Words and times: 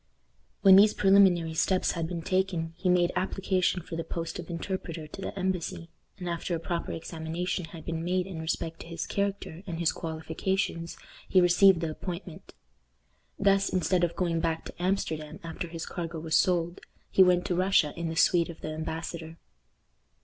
When 0.63 0.77
these 0.77 0.95
preliminary 0.95 1.53
steps 1.53 1.91
had 1.91 2.07
been 2.07 2.23
taken, 2.23 2.73
he 2.75 2.89
made 2.89 3.11
application 3.15 3.83
for 3.83 3.95
the 3.95 4.03
post 4.03 4.39
of 4.39 4.49
interpreter 4.49 5.05
to 5.05 5.21
the 5.21 5.37
embassy; 5.37 5.91
and 6.17 6.27
after 6.27 6.55
a 6.55 6.59
proper 6.59 6.91
examination 6.91 7.65
had 7.65 7.85
been 7.85 8.03
made 8.03 8.25
in 8.25 8.41
respect 8.41 8.79
to 8.79 8.87
his 8.87 9.05
character 9.05 9.61
and 9.67 9.77
his 9.77 9.91
qualifications, 9.91 10.97
he 11.29 11.39
received 11.39 11.81
the 11.81 11.91
appointment. 11.91 12.55
Thus, 13.37 13.69
instead 13.69 14.03
of 14.03 14.15
going 14.15 14.39
back 14.39 14.65
to 14.65 14.81
Amsterdam 14.81 15.39
after 15.43 15.67
his 15.67 15.85
cargo 15.85 16.19
was 16.19 16.35
sold, 16.35 16.81
he 17.11 17.21
went 17.21 17.45
to 17.45 17.55
Russia 17.55 17.93
in 17.95 18.07
the 18.09 18.15
suite 18.15 18.49
of 18.49 18.61
the 18.61 18.69
embassador. 18.73 19.37